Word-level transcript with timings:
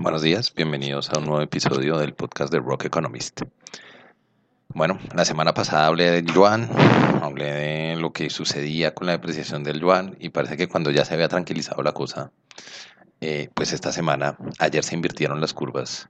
Buenos 0.00 0.22
días, 0.22 0.54
bienvenidos 0.54 1.10
a 1.10 1.18
un 1.18 1.26
nuevo 1.26 1.42
episodio 1.42 1.98
del 1.98 2.14
podcast 2.14 2.52
de 2.52 2.60
Rock 2.60 2.84
Economist. 2.84 3.42
Bueno, 4.68 4.96
la 5.12 5.24
semana 5.24 5.54
pasada 5.54 5.88
hablé 5.88 6.12
del 6.12 6.32
yuan, 6.32 6.70
hablé 7.20 7.50
de 7.50 7.96
lo 7.96 8.12
que 8.12 8.30
sucedía 8.30 8.94
con 8.94 9.08
la 9.08 9.14
depreciación 9.14 9.64
del 9.64 9.80
yuan 9.80 10.16
y 10.20 10.28
parece 10.28 10.56
que 10.56 10.68
cuando 10.68 10.92
ya 10.92 11.04
se 11.04 11.14
había 11.14 11.26
tranquilizado 11.26 11.82
la 11.82 11.94
cosa, 11.94 12.30
eh, 13.20 13.48
pues 13.54 13.72
esta 13.72 13.90
semana, 13.90 14.38
ayer 14.60 14.84
se 14.84 14.94
invirtieron 14.94 15.40
las 15.40 15.52
curvas 15.52 16.08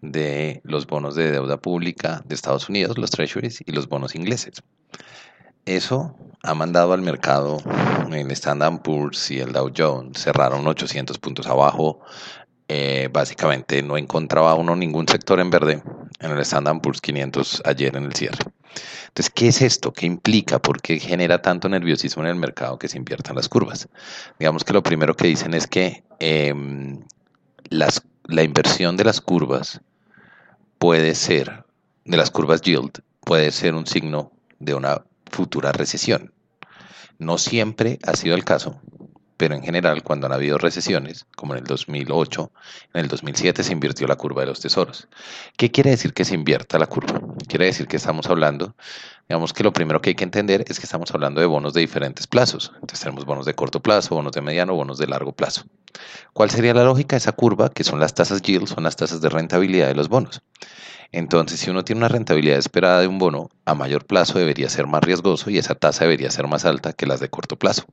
de 0.00 0.62
los 0.64 0.86
bonos 0.86 1.14
de 1.14 1.30
deuda 1.30 1.58
pública 1.58 2.22
de 2.24 2.34
Estados 2.34 2.70
Unidos, 2.70 2.96
los 2.96 3.10
treasuries 3.10 3.62
y 3.66 3.70
los 3.72 3.86
bonos 3.86 4.14
ingleses. 4.14 4.62
Eso 5.66 6.16
ha 6.42 6.54
mandado 6.54 6.94
al 6.94 7.02
mercado, 7.02 7.58
el 8.10 8.30
Standard 8.30 8.80
Poor's 8.82 9.30
y 9.30 9.40
el 9.40 9.52
Dow 9.52 9.70
Jones 9.76 10.22
cerraron 10.22 10.66
800 10.66 11.18
puntos 11.18 11.46
abajo. 11.48 12.00
Eh, 12.68 13.08
básicamente 13.12 13.82
no 13.82 13.96
encontraba 13.96 14.54
uno 14.54 14.74
ningún 14.74 15.06
sector 15.06 15.38
en 15.38 15.50
verde 15.50 15.82
en 16.18 16.30
el 16.30 16.40
Standard 16.40 16.80
Poor's 16.80 17.00
500 17.00 17.62
ayer 17.64 17.96
en 17.96 18.04
el 18.04 18.14
cierre. 18.14 18.38
Entonces, 19.08 19.30
¿qué 19.34 19.48
es 19.48 19.62
esto? 19.62 19.92
¿Qué 19.92 20.06
implica? 20.06 20.58
¿Por 20.58 20.82
qué 20.82 20.98
genera 20.98 21.40
tanto 21.40 21.68
nerviosismo 21.68 22.22
en 22.24 22.30
el 22.30 22.36
mercado 22.36 22.78
que 22.78 22.88
se 22.88 22.98
inviertan 22.98 23.36
las 23.36 23.48
curvas? 23.48 23.88
Digamos 24.38 24.64
que 24.64 24.72
lo 24.72 24.82
primero 24.82 25.14
que 25.14 25.28
dicen 25.28 25.54
es 25.54 25.66
que 25.66 26.02
em, 26.18 27.00
la 27.70 28.42
inversión 28.42 28.96
de 28.96 29.04
las 29.04 29.20
curvas 29.20 29.80
puede 30.78 31.14
ser, 31.14 31.64
de 32.04 32.16
las 32.16 32.30
curvas 32.30 32.60
yield, 32.60 33.00
puede 33.20 33.50
ser 33.52 33.74
un 33.74 33.86
signo 33.86 34.32
de 34.58 34.74
una 34.74 35.04
futura 35.30 35.72
recesión. 35.72 36.32
No 37.18 37.38
siempre 37.38 37.98
ha 38.06 38.14
sido 38.14 38.34
el 38.34 38.44
caso, 38.44 38.80
pero 39.36 39.54
en 39.54 39.62
general 39.62 40.02
cuando 40.02 40.26
han 40.26 40.32
habido 40.32 40.58
recesiones, 40.58 41.26
como 41.36 41.54
en 41.54 41.60
el 41.60 41.64
2008, 41.64 42.52
en 42.94 43.00
el 43.00 43.08
2007 43.08 43.62
se 43.62 43.72
invirtió 43.72 44.06
la 44.06 44.16
curva 44.16 44.42
de 44.42 44.48
los 44.48 44.60
tesoros. 44.60 45.08
¿Qué 45.56 45.70
quiere 45.70 45.90
decir 45.90 46.14
que 46.14 46.24
se 46.24 46.34
invierta 46.34 46.78
la 46.78 46.86
curva? 46.86 47.20
Quiere 47.48 47.66
decir 47.66 47.86
que 47.86 47.96
estamos 47.96 48.26
hablando, 48.28 48.74
digamos 49.28 49.52
que 49.52 49.64
lo 49.64 49.72
primero 49.72 50.00
que 50.00 50.10
hay 50.10 50.14
que 50.14 50.24
entender 50.24 50.64
es 50.68 50.78
que 50.78 50.86
estamos 50.86 51.10
hablando 51.12 51.40
de 51.40 51.46
bonos 51.46 51.74
de 51.74 51.80
diferentes 51.80 52.26
plazos. 52.26 52.72
Entonces 52.74 53.00
tenemos 53.00 53.24
bonos 53.24 53.46
de 53.46 53.54
corto 53.54 53.80
plazo, 53.80 54.14
bonos 54.14 54.32
de 54.32 54.40
mediano, 54.40 54.74
bonos 54.74 54.98
de 54.98 55.06
largo 55.06 55.32
plazo. 55.32 55.64
¿Cuál 56.32 56.50
sería 56.50 56.74
la 56.74 56.84
lógica 56.84 57.16
de 57.16 57.18
esa 57.18 57.32
curva? 57.32 57.70
Que 57.70 57.84
son 57.84 58.00
las 58.00 58.14
tasas 58.14 58.42
yield, 58.42 58.66
son 58.66 58.84
las 58.84 58.96
tasas 58.96 59.20
de 59.20 59.28
rentabilidad 59.28 59.88
de 59.88 59.94
los 59.94 60.08
bonos. 60.08 60.42
Entonces, 61.12 61.60
si 61.60 61.70
uno 61.70 61.84
tiene 61.84 62.00
una 62.00 62.08
rentabilidad 62.08 62.58
esperada 62.58 63.00
de 63.00 63.06
un 63.06 63.18
bono, 63.18 63.48
a 63.64 63.74
mayor 63.74 64.06
plazo 64.06 64.38
debería 64.38 64.68
ser 64.68 64.86
más 64.86 65.02
riesgoso 65.02 65.50
y 65.50 65.58
esa 65.58 65.74
tasa 65.74 66.04
debería 66.04 66.30
ser 66.30 66.46
más 66.48 66.64
alta 66.64 66.92
que 66.92 67.06
las 67.06 67.20
de 67.20 67.30
corto 67.30 67.56
plazo. 67.56 67.84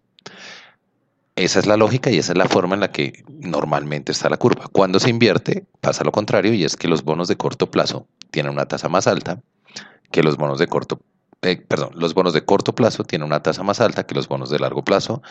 Esa 1.35 1.59
es 1.59 1.65
la 1.65 1.77
lógica 1.77 2.11
y 2.11 2.19
esa 2.19 2.33
es 2.33 2.37
la 2.37 2.47
forma 2.47 2.75
en 2.75 2.81
la 2.81 2.91
que 2.91 3.23
normalmente 3.27 4.11
está 4.11 4.29
la 4.29 4.37
curva. 4.37 4.67
Cuando 4.71 4.99
se 4.99 5.09
invierte, 5.09 5.65
pasa 5.81 6.03
lo 6.03 6.11
contrario 6.11 6.53
y 6.53 6.63
es 6.63 6.75
que 6.75 6.87
los 6.87 7.03
bonos 7.03 7.27
de 7.27 7.37
corto 7.37 7.71
plazo 7.71 8.07
tienen 8.29 8.51
una 8.51 8.67
tasa 8.67 8.87
más 8.87 9.07
alta 9.07 9.41
que 10.11 10.21
los 10.21 10.37
bonos 10.37 10.59
de 10.59 10.67
corto 10.67 10.99
eh, 11.44 11.58
perdón, 11.58 11.91
los 11.95 12.13
bonos 12.13 12.33
de 12.33 12.45
corto 12.45 12.73
plazo 12.73 13.03
tienen 13.03 13.27
una 13.27 13.41
tasa 13.41 13.63
más 13.63 13.81
alta 13.81 14.05
que 14.05 14.16
los 14.16 14.27
bonos 14.27 14.49
de 14.49 14.59
largo 14.59 14.83
plazo, 14.83 15.22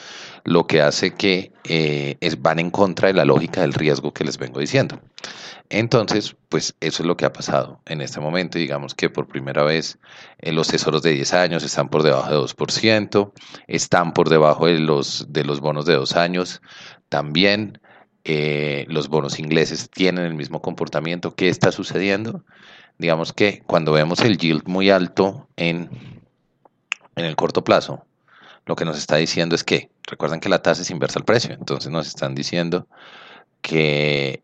lo 0.44 0.66
que 0.66 0.82
hace 0.82 1.14
que 1.14 1.52
eh, 1.64 2.16
van 2.38 2.58
en 2.58 2.70
contra 2.70 3.08
de 3.08 3.14
la 3.14 3.24
lógica 3.24 3.62
del 3.62 3.72
riesgo 3.72 4.12
que 4.12 4.24
les 4.24 4.36
vengo 4.38 4.60
diciendo. 4.60 5.00
Entonces, 5.70 6.36
pues 6.50 6.74
eso 6.80 7.02
es 7.02 7.06
lo 7.06 7.16
que 7.16 7.24
ha 7.24 7.32
pasado 7.32 7.80
en 7.86 8.02
este 8.02 8.20
momento. 8.20 8.58
Digamos 8.58 8.94
que 8.94 9.08
por 9.08 9.26
primera 9.26 9.62
vez 9.62 9.98
eh, 10.38 10.52
los 10.52 10.68
tesoros 10.68 11.02
de 11.02 11.12
10 11.12 11.32
años 11.32 11.64
están 11.64 11.88
por 11.88 12.02
debajo 12.02 12.30
de 12.30 12.36
2%, 12.36 13.32
están 13.68 14.12
por 14.12 14.28
debajo 14.28 14.66
de 14.66 14.78
los, 14.78 15.32
de 15.32 15.44
los 15.44 15.60
bonos 15.60 15.86
de 15.86 15.94
2 15.94 16.16
años. 16.16 16.60
También 17.08 17.80
los 18.24 19.08
bonos 19.08 19.40
ingleses 19.40 19.90
tienen 19.90 20.24
el 20.24 20.34
mismo 20.34 20.62
comportamiento. 20.62 21.34
¿Qué 21.34 21.48
está 21.48 21.72
sucediendo? 21.72 22.44
Digamos 22.98 23.32
que 23.32 23.62
cuando 23.66 23.92
vemos 23.92 24.20
el 24.20 24.38
yield 24.38 24.66
muy 24.66 24.90
alto 24.90 25.48
en, 25.56 25.90
en 27.16 27.24
el 27.24 27.36
corto 27.36 27.64
plazo, 27.64 28.04
lo 28.66 28.76
que 28.76 28.84
nos 28.84 28.96
está 28.96 29.16
diciendo 29.16 29.54
es 29.54 29.64
que, 29.64 29.90
recuerden 30.06 30.40
que 30.40 30.48
la 30.48 30.62
tasa 30.62 30.82
es 30.82 30.90
inversa 30.90 31.18
al 31.18 31.24
precio, 31.24 31.52
entonces 31.54 31.90
nos 31.90 32.06
están 32.06 32.34
diciendo 32.34 32.86
que 33.60 34.42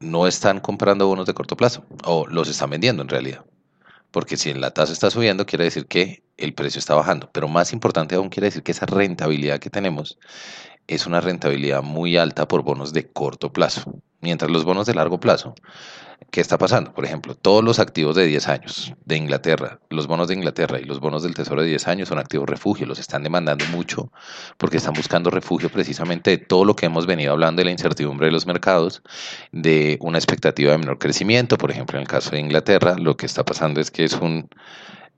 no 0.00 0.26
están 0.26 0.60
comprando 0.60 1.06
bonos 1.06 1.26
de 1.26 1.34
corto 1.34 1.56
plazo, 1.56 1.84
o 2.04 2.26
los 2.26 2.48
están 2.48 2.70
vendiendo 2.70 3.02
en 3.02 3.08
realidad. 3.08 3.44
Porque 4.10 4.36
si 4.36 4.52
la 4.54 4.72
tasa 4.72 4.92
está 4.92 5.10
subiendo, 5.10 5.46
quiere 5.46 5.64
decir 5.64 5.86
que 5.86 6.24
el 6.36 6.52
precio 6.54 6.80
está 6.80 6.94
bajando. 6.94 7.30
Pero 7.32 7.46
más 7.46 7.72
importante 7.72 8.16
aún, 8.16 8.28
quiere 8.28 8.46
decir 8.46 8.62
que 8.64 8.72
esa 8.72 8.86
rentabilidad 8.86 9.60
que 9.60 9.70
tenemos 9.70 10.18
es 10.94 11.06
una 11.06 11.20
rentabilidad 11.20 11.82
muy 11.82 12.16
alta 12.16 12.46
por 12.46 12.62
bonos 12.62 12.92
de 12.92 13.08
corto 13.08 13.52
plazo. 13.52 13.94
Mientras 14.20 14.50
los 14.50 14.64
bonos 14.64 14.86
de 14.86 14.94
largo 14.94 15.18
plazo 15.18 15.54
¿Qué 16.30 16.40
está 16.40 16.58
pasando? 16.58 16.92
Por 16.92 17.04
ejemplo, 17.04 17.34
todos 17.34 17.64
los 17.64 17.80
activos 17.80 18.14
de 18.14 18.26
10 18.26 18.48
años 18.48 18.94
de 19.04 19.16
Inglaterra, 19.16 19.80
los 19.88 20.06
bonos 20.06 20.28
de 20.28 20.34
Inglaterra 20.34 20.78
y 20.78 20.84
los 20.84 21.00
bonos 21.00 21.24
del 21.24 21.34
Tesoro 21.34 21.62
de 21.62 21.68
10 21.68 21.88
años 21.88 22.08
son 22.08 22.18
activos 22.18 22.48
refugio, 22.48 22.86
los 22.86 23.00
están 23.00 23.24
demandando 23.24 23.64
mucho 23.72 24.12
porque 24.56 24.76
están 24.76 24.92
buscando 24.92 25.30
refugio 25.30 25.70
precisamente 25.70 26.30
de 26.30 26.38
todo 26.38 26.64
lo 26.64 26.76
que 26.76 26.86
hemos 26.86 27.06
venido 27.06 27.32
hablando 27.32 27.60
de 27.60 27.64
la 27.64 27.72
incertidumbre 27.72 28.26
de 28.26 28.32
los 28.32 28.46
mercados, 28.46 29.02
de 29.50 29.98
una 30.02 30.18
expectativa 30.18 30.70
de 30.70 30.78
menor 30.78 30.98
crecimiento. 30.98 31.58
Por 31.58 31.72
ejemplo, 31.72 31.98
en 31.98 32.02
el 32.02 32.08
caso 32.08 32.30
de 32.30 32.40
Inglaterra, 32.40 32.96
lo 32.96 33.16
que 33.16 33.26
está 33.26 33.44
pasando 33.44 33.80
es 33.80 33.90
que 33.90 34.04
es 34.04 34.12
un 34.12 34.48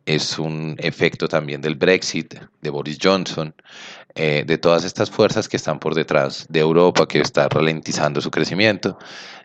es 0.06 0.38
un 0.38 0.76
efecto 0.78 1.28
también 1.28 1.60
del 1.60 1.76
Brexit, 1.76 2.34
de 2.60 2.70
Boris 2.70 2.98
Johnson, 3.00 3.54
eh, 4.14 4.44
de 4.46 4.58
todas 4.58 4.84
estas 4.84 5.10
fuerzas 5.10 5.48
que 5.48 5.56
están 5.56 5.78
por 5.78 5.94
detrás 5.94 6.46
de 6.48 6.60
Europa, 6.60 7.06
que 7.06 7.20
está 7.20 7.48
ralentizando 7.48 8.20
su 8.20 8.30
crecimiento. 8.30 8.98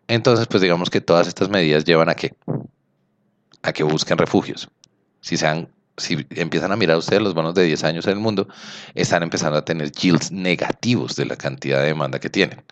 Entonces, 0.07 0.47
pues 0.47 0.61
digamos 0.61 0.89
que 0.89 1.01
todas 1.01 1.27
estas 1.27 1.49
medidas 1.49 1.85
llevan 1.85 2.09
a 2.09 2.15
que, 2.15 2.33
a 3.61 3.71
que 3.71 3.83
busquen 3.83 4.17
refugios. 4.17 4.69
Si, 5.21 5.37
sean, 5.37 5.69
si 5.95 6.25
empiezan 6.31 6.71
a 6.71 6.75
mirar 6.75 6.97
ustedes 6.97 7.21
los 7.21 7.33
bonos 7.33 7.53
de 7.53 7.63
10 7.63 7.83
años 7.83 8.05
en 8.05 8.13
el 8.13 8.19
mundo, 8.19 8.47
están 8.95 9.23
empezando 9.23 9.57
a 9.57 9.65
tener 9.65 9.91
yields 9.91 10.31
negativos 10.31 11.15
de 11.15 11.25
la 11.25 11.35
cantidad 11.35 11.81
de 11.81 11.87
demanda 11.87 12.19
que 12.19 12.29
tienen. 12.29 12.63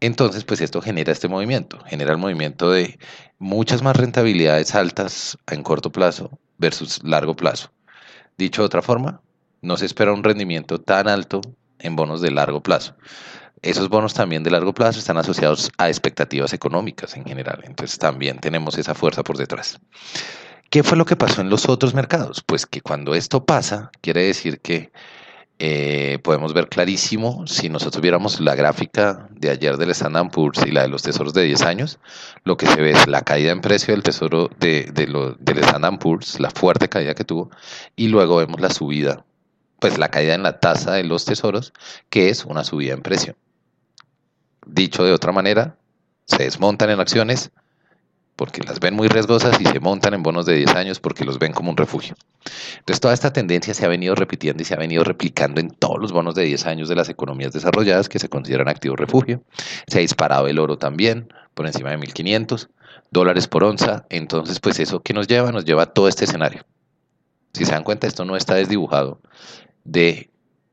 Entonces, 0.00 0.44
pues 0.44 0.60
esto 0.60 0.82
genera 0.82 1.12
este 1.12 1.28
movimiento, 1.28 1.78
genera 1.86 2.12
el 2.12 2.18
movimiento 2.18 2.70
de 2.70 2.98
muchas 3.38 3.82
más 3.82 3.96
rentabilidades 3.96 4.74
altas 4.74 5.38
en 5.50 5.62
corto 5.62 5.90
plazo 5.90 6.38
versus 6.62 7.04
largo 7.04 7.36
plazo. 7.36 7.70
Dicho 8.38 8.62
de 8.62 8.66
otra 8.66 8.80
forma, 8.80 9.20
no 9.60 9.76
se 9.76 9.84
espera 9.84 10.14
un 10.14 10.24
rendimiento 10.24 10.80
tan 10.80 11.06
alto 11.06 11.42
en 11.78 11.94
bonos 11.94 12.22
de 12.22 12.30
largo 12.30 12.62
plazo 12.62 12.96
esos 13.62 13.88
bonos 13.88 14.12
también 14.12 14.42
de 14.42 14.50
largo 14.50 14.74
plazo 14.74 14.98
están 14.98 15.16
asociados 15.16 15.70
a 15.78 15.88
expectativas 15.88 16.52
económicas 16.52 17.16
en 17.16 17.24
general. 17.24 17.62
Entonces 17.64 17.98
también 17.98 18.38
tenemos 18.38 18.76
esa 18.76 18.94
fuerza 18.94 19.22
por 19.22 19.38
detrás. 19.38 19.78
¿Qué 20.68 20.82
fue 20.82 20.98
lo 20.98 21.04
que 21.04 21.16
pasó 21.16 21.40
en 21.40 21.50
los 21.50 21.68
otros 21.68 21.94
mercados? 21.94 22.42
Pues 22.44 22.66
que 22.66 22.80
cuando 22.80 23.14
esto 23.14 23.44
pasa, 23.44 23.90
quiere 24.00 24.24
decir 24.24 24.60
que 24.60 24.90
eh, 25.58 26.18
podemos 26.22 26.54
ver 26.54 26.68
clarísimo, 26.68 27.46
si 27.46 27.68
nosotros 27.68 28.02
viéramos 28.02 28.40
la 28.40 28.54
gráfica 28.54 29.28
de 29.30 29.50
ayer 29.50 29.76
del 29.76 29.90
Standard 29.90 30.30
Poor's 30.30 30.66
y 30.66 30.72
la 30.72 30.82
de 30.82 30.88
los 30.88 31.02
tesoros 31.02 31.34
de 31.34 31.44
10 31.44 31.62
años, 31.62 31.98
lo 32.44 32.56
que 32.56 32.66
se 32.66 32.80
ve 32.80 32.90
es 32.90 33.06
la 33.06 33.22
caída 33.22 33.52
en 33.52 33.60
precio 33.60 33.94
del 33.94 34.02
tesoro 34.02 34.50
de, 34.58 34.90
del 34.92 35.58
Standard 35.58 35.98
Poor's, 35.98 36.40
la 36.40 36.50
fuerte 36.50 36.88
caída 36.88 37.14
que 37.14 37.24
tuvo, 37.24 37.50
y 37.94 38.08
luego 38.08 38.36
vemos 38.36 38.60
la 38.60 38.70
subida, 38.70 39.24
pues 39.78 39.98
la 39.98 40.08
caída 40.08 40.34
en 40.34 40.42
la 40.42 40.58
tasa 40.58 40.94
de 40.94 41.04
los 41.04 41.24
tesoros, 41.24 41.72
que 42.10 42.28
es 42.28 42.44
una 42.44 42.64
subida 42.64 42.94
en 42.94 43.02
precio. 43.02 43.36
Dicho 44.66 45.04
de 45.04 45.12
otra 45.12 45.32
manera, 45.32 45.76
se 46.26 46.44
desmontan 46.44 46.90
en 46.90 47.00
acciones 47.00 47.50
porque 48.42 48.60
las 48.64 48.80
ven 48.80 48.94
muy 48.94 49.06
riesgosas 49.06 49.60
y 49.60 49.64
se 49.64 49.78
montan 49.78 50.14
en 50.14 50.24
bonos 50.24 50.46
de 50.46 50.56
10 50.56 50.74
años 50.74 50.98
porque 50.98 51.24
los 51.24 51.38
ven 51.38 51.52
como 51.52 51.70
un 51.70 51.76
refugio. 51.76 52.16
Entonces 52.78 52.98
toda 52.98 53.14
esta 53.14 53.32
tendencia 53.32 53.72
se 53.72 53.84
ha 53.84 53.88
venido 53.88 54.16
repitiendo 54.16 54.64
y 54.64 54.66
se 54.66 54.74
ha 54.74 54.78
venido 54.78 55.04
replicando 55.04 55.60
en 55.60 55.70
todos 55.70 56.00
los 56.00 56.10
bonos 56.10 56.34
de 56.34 56.42
10 56.42 56.66
años 56.66 56.88
de 56.88 56.96
las 56.96 57.08
economías 57.08 57.52
desarrolladas 57.52 58.08
que 58.08 58.18
se 58.18 58.28
consideran 58.28 58.66
activo 58.66 58.96
refugio. 58.96 59.44
Se 59.86 59.98
ha 59.98 60.00
disparado 60.00 60.48
el 60.48 60.58
oro 60.58 60.76
también 60.76 61.32
por 61.54 61.68
encima 61.68 61.90
de 61.90 61.98
1.500 61.98 62.68
dólares 63.12 63.46
por 63.46 63.62
onza. 63.62 64.06
Entonces 64.10 64.58
pues 64.58 64.80
eso 64.80 65.04
que 65.04 65.14
nos 65.14 65.28
lleva, 65.28 65.52
nos 65.52 65.64
lleva 65.64 65.84
a 65.84 65.92
todo 65.92 66.08
este 66.08 66.24
escenario. 66.24 66.64
Si 67.52 67.64
se 67.64 67.70
dan 67.70 67.84
cuenta, 67.84 68.08
esto 68.08 68.24
no 68.24 68.34
está 68.34 68.56
desdibujado 68.56 69.20
de 69.84 70.31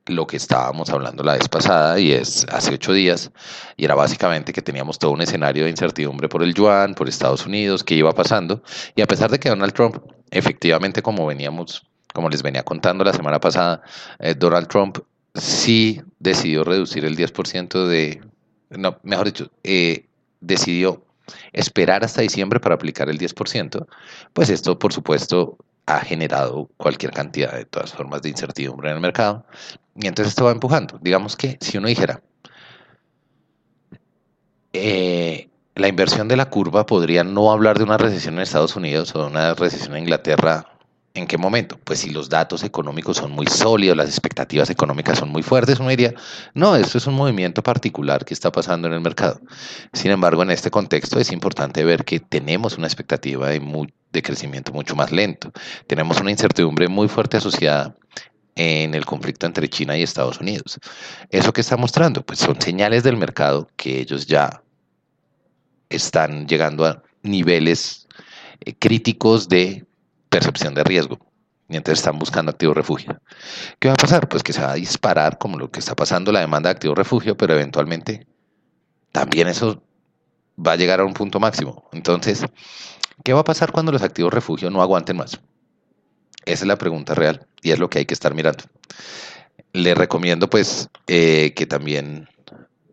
lo 0.09 0.27
que 0.27 0.37
estábamos 0.37 0.89
hablando 0.89 1.23
la 1.23 1.33
vez 1.33 1.47
pasada 1.47 1.99
y 1.99 2.11
es 2.11 2.45
hace 2.51 2.73
ocho 2.73 2.93
días 2.93 3.31
y 3.77 3.85
era 3.85 3.95
básicamente 3.95 4.51
que 4.53 4.61
teníamos 4.61 4.99
todo 4.99 5.11
un 5.11 5.21
escenario 5.21 5.63
de 5.63 5.69
incertidumbre 5.69 6.27
por 6.27 6.43
el 6.43 6.53
yuan, 6.53 6.95
por 6.95 7.07
Estados 7.07 7.45
Unidos, 7.45 7.83
qué 7.83 7.95
iba 7.95 8.13
pasando. 8.13 8.61
Y 8.95 9.01
a 9.01 9.07
pesar 9.07 9.29
de 9.29 9.39
que 9.39 9.49
Donald 9.49 9.73
Trump 9.73 9.97
efectivamente 10.31 11.01
como 11.01 11.25
veníamos, 11.25 11.85
como 12.13 12.29
les 12.29 12.41
venía 12.41 12.63
contando 12.63 13.03
la 13.03 13.13
semana 13.13 13.39
pasada, 13.39 13.81
eh, 14.19 14.35
Donald 14.35 14.67
Trump 14.67 14.99
sí 15.35 16.01
decidió 16.19 16.63
reducir 16.63 17.05
el 17.05 17.15
10% 17.15 17.85
de, 17.85 18.21
no, 18.69 18.97
mejor 19.03 19.27
dicho, 19.27 19.51
eh, 19.63 20.05
decidió 20.41 21.03
esperar 21.53 22.03
hasta 22.03 22.21
diciembre 22.21 22.59
para 22.59 22.75
aplicar 22.75 23.09
el 23.09 23.19
10%, 23.19 23.85
pues 24.33 24.49
esto 24.49 24.79
por 24.79 24.93
supuesto 24.93 25.57
ha 25.89 26.01
generado 26.01 26.69
cualquier 26.77 27.11
cantidad 27.11 27.51
de 27.51 27.65
todas 27.65 27.93
formas 27.93 28.21
de 28.21 28.29
incertidumbre 28.29 28.89
en 28.89 28.95
el 28.95 29.01
mercado. 29.01 29.43
Y 29.95 30.07
entonces 30.07 30.29
esto 30.29 30.45
va 30.45 30.51
empujando. 30.51 30.99
Digamos 31.01 31.35
que 31.35 31.57
si 31.61 31.77
uno 31.77 31.87
dijera, 31.87 32.21
eh, 34.71 35.49
la 35.75 35.87
inversión 35.87 36.27
de 36.27 36.37
la 36.37 36.49
curva 36.49 36.85
podría 36.85 37.23
no 37.23 37.51
hablar 37.51 37.77
de 37.77 37.85
una 37.85 37.97
recesión 37.97 38.35
en 38.35 38.41
Estados 38.41 38.75
Unidos 38.75 39.15
o 39.15 39.21
de 39.21 39.27
una 39.27 39.55
recesión 39.55 39.95
en 39.95 40.03
Inglaterra. 40.03 40.78
¿En 41.15 41.25
qué 41.25 41.37
momento? 41.37 41.79
Pues 41.83 41.99
si 41.99 42.11
los 42.11 42.29
datos 42.29 42.63
económicos 42.63 43.17
son 43.17 43.31
muy 43.31 43.47
sólidos, 43.47 43.97
las 43.97 44.09
expectativas 44.09 44.69
económicas 44.69 45.17
son 45.17 45.29
muy 45.29 45.41
fuertes, 45.41 45.79
uno 45.79 45.89
diría, 45.89 46.13
no, 46.53 46.75
esto 46.75 46.99
es 46.99 47.07
un 47.07 47.15
movimiento 47.15 47.63
particular 47.63 48.23
que 48.23 48.33
está 48.33 48.51
pasando 48.51 48.87
en 48.87 48.93
el 48.93 49.01
mercado. 49.01 49.41
Sin 49.91 50.11
embargo, 50.11 50.43
en 50.43 50.51
este 50.51 50.69
contexto 50.69 51.19
es 51.19 51.31
importante 51.31 51.83
ver 51.83 52.05
que 52.05 52.19
tenemos 52.19 52.77
una 52.77 52.85
expectativa 52.85 53.49
de, 53.49 53.59
de 54.11 54.21
crecimiento 54.21 54.71
mucho 54.71 54.95
más 54.95 55.11
lento. 55.11 55.51
Tenemos 55.87 56.21
una 56.21 56.29
incertidumbre 56.29 56.87
muy 56.87 57.07
fuerte 57.07 57.37
asociada 57.37 57.95
en 58.55 58.93
el 58.93 59.05
conflicto 59.05 59.47
entre 59.47 59.67
China 59.67 59.97
y 59.97 60.03
Estados 60.03 60.39
Unidos. 60.39 60.79
¿Eso 61.29 61.53
que 61.53 61.61
está 61.61 61.75
mostrando? 61.75 62.23
Pues 62.23 62.39
son 62.39 62.61
señales 62.61 63.03
del 63.03 63.17
mercado 63.17 63.67
que 63.77 63.99
ellos 63.99 64.27
ya 64.27 64.61
están 65.89 66.47
llegando 66.47 66.85
a 66.85 67.01
niveles 67.23 68.07
eh, 68.59 68.75
críticos 68.77 69.49
de 69.49 69.85
percepción 70.29 70.73
de 70.73 70.83
riesgo, 70.83 71.19
mientras 71.67 71.99
están 71.99 72.19
buscando 72.19 72.51
activo 72.51 72.73
refugio. 72.73 73.19
¿Qué 73.79 73.87
va 73.87 73.95
a 73.95 73.97
pasar? 73.97 74.27
Pues 74.29 74.43
que 74.43 74.53
se 74.53 74.61
va 74.61 74.71
a 74.71 74.75
disparar 74.75 75.37
como 75.37 75.57
lo 75.57 75.71
que 75.71 75.79
está 75.79 75.95
pasando 75.95 76.31
la 76.31 76.39
demanda 76.41 76.69
de 76.69 76.73
activo 76.73 76.95
refugio, 76.95 77.35
pero 77.35 77.53
eventualmente 77.53 78.27
también 79.11 79.47
eso 79.47 79.81
va 80.65 80.73
a 80.73 80.75
llegar 80.75 80.99
a 80.99 81.05
un 81.05 81.13
punto 81.13 81.39
máximo. 81.39 81.87
Entonces, 81.93 82.45
¿qué 83.23 83.33
va 83.33 83.41
a 83.41 83.45
pasar 83.45 83.71
cuando 83.71 83.91
los 83.91 84.01
activos 84.01 84.33
refugio 84.33 84.69
no 84.69 84.81
aguanten 84.81 85.17
más? 85.17 85.39
Esa 86.45 86.63
es 86.63 86.67
la 86.67 86.77
pregunta 86.77 87.15
real 87.15 87.45
y 87.61 87.71
es 87.71 87.79
lo 87.79 87.89
que 87.89 87.99
hay 87.99 88.05
que 88.05 88.13
estar 88.13 88.33
mirando. 88.33 88.63
Les 89.73 89.97
recomiendo 89.97 90.49
pues 90.49 90.89
eh, 91.07 91.53
que 91.55 91.65
también, 91.65 92.27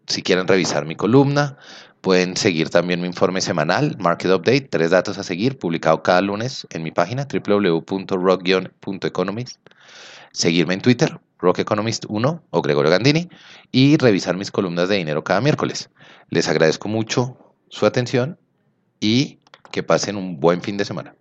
si 0.06 0.22
quieren 0.22 0.48
revisar 0.48 0.86
mi 0.86 0.96
columna, 0.96 1.58
Pueden 2.06 2.36
seguir 2.36 2.70
también 2.70 3.00
mi 3.00 3.08
informe 3.08 3.40
semanal, 3.40 3.96
Market 3.98 4.30
Update, 4.30 4.68
tres 4.70 4.92
datos 4.92 5.18
a 5.18 5.24
seguir, 5.24 5.58
publicado 5.58 6.04
cada 6.04 6.20
lunes 6.20 6.64
en 6.70 6.84
mi 6.84 6.92
página 6.92 7.26
www.rock-economist. 7.26 9.58
Seguirme 10.30 10.74
en 10.74 10.82
Twitter, 10.82 11.18
Rock 11.40 11.58
Economist 11.58 12.04
1 12.08 12.44
o 12.48 12.62
Gregorio 12.62 12.92
Gandini, 12.92 13.28
y 13.72 13.96
revisar 13.96 14.36
mis 14.36 14.52
columnas 14.52 14.88
de 14.88 14.98
dinero 14.98 15.24
cada 15.24 15.40
miércoles. 15.40 15.90
Les 16.30 16.46
agradezco 16.46 16.88
mucho 16.88 17.36
su 17.70 17.86
atención 17.86 18.38
y 19.00 19.40
que 19.72 19.82
pasen 19.82 20.14
un 20.14 20.38
buen 20.38 20.62
fin 20.62 20.76
de 20.76 20.84
semana. 20.84 21.16